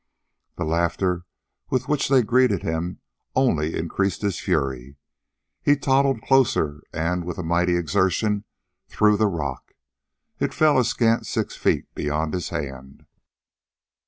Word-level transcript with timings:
The 0.57 0.63
laughter 0.65 1.25
with 1.69 1.87
which 1.87 2.09
they 2.09 2.23
greeted 2.23 2.63
him 2.63 3.01
only 3.35 3.77
increased 3.77 4.23
his 4.23 4.39
fury. 4.39 4.95
He 5.61 5.75
toddled 5.77 6.23
closer, 6.23 6.81
and 6.91 7.23
with 7.23 7.37
a 7.37 7.43
mighty 7.43 7.75
exertion 7.77 8.45
threw 8.87 9.15
the 9.15 9.27
rock. 9.27 9.73
It 10.39 10.55
fell 10.55 10.79
a 10.79 10.85
scant 10.85 11.27
six 11.27 11.55
feet 11.55 11.85
beyond 11.93 12.33
his 12.33 12.49
hand. 12.49 13.05